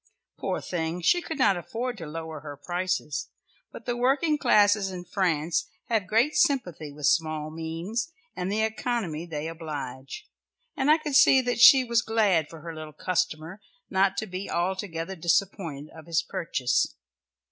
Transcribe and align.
Poor 0.35 0.59
thing 0.59 0.99
she 0.99 1.21
could 1.21 1.37
not 1.37 1.55
afford 1.55 1.95
to 1.95 2.07
lower 2.07 2.39
her 2.39 2.57
prices, 2.57 3.29
but 3.71 3.85
the 3.85 3.95
working 3.95 4.35
classes 4.35 4.89
in 4.89 5.05
France 5.05 5.69
have 5.89 6.07
great 6.07 6.35
sympathy 6.35 6.91
with 6.91 7.05
small 7.05 7.51
means 7.51 8.11
and 8.35 8.51
the 8.51 8.61
economy 8.63 9.27
they 9.27 9.47
oblige, 9.47 10.27
and 10.75 10.89
I 10.89 10.97
could 10.97 11.13
see 11.15 11.39
that 11.41 11.59
she 11.59 11.83
was 11.83 12.01
glad 12.01 12.49
for 12.49 12.61
her 12.61 12.73
little 12.73 12.93
customer 12.93 13.61
not 13.91 14.17
to 14.17 14.25
be 14.25 14.49
altogether 14.49 15.15
disappointed 15.15 15.91
of 15.91 16.07
his 16.07 16.23
purchase. 16.23 16.95